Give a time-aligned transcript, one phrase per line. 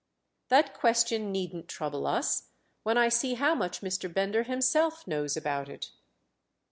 [0.49, 4.11] "That question needn't trouble us—when I see how much Mr.
[4.11, 5.91] Bender himself knows about it."